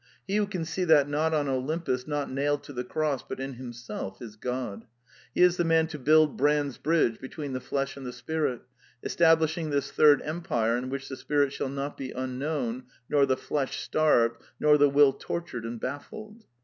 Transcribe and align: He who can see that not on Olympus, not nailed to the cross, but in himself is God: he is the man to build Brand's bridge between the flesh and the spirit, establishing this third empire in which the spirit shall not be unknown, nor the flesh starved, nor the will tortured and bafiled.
He 0.25 0.37
who 0.37 0.47
can 0.47 0.65
see 0.65 0.83
that 0.85 1.07
not 1.07 1.31
on 1.31 1.47
Olympus, 1.47 2.07
not 2.07 2.31
nailed 2.31 2.63
to 2.63 2.73
the 2.73 2.83
cross, 2.83 3.21
but 3.21 3.39
in 3.39 3.53
himself 3.53 4.19
is 4.19 4.35
God: 4.35 4.85
he 5.35 5.43
is 5.43 5.57
the 5.57 5.63
man 5.63 5.85
to 5.89 5.99
build 5.99 6.37
Brand's 6.37 6.79
bridge 6.79 7.19
between 7.19 7.53
the 7.53 7.59
flesh 7.61 7.95
and 7.95 8.03
the 8.03 8.11
spirit, 8.11 8.61
establishing 9.03 9.69
this 9.69 9.91
third 9.91 10.23
empire 10.23 10.75
in 10.75 10.89
which 10.89 11.07
the 11.07 11.17
spirit 11.17 11.53
shall 11.53 11.69
not 11.69 11.97
be 11.97 12.09
unknown, 12.13 12.85
nor 13.09 13.27
the 13.27 13.37
flesh 13.37 13.79
starved, 13.79 14.37
nor 14.59 14.75
the 14.79 14.89
will 14.89 15.13
tortured 15.13 15.65
and 15.65 15.79
bafiled. 15.79 16.45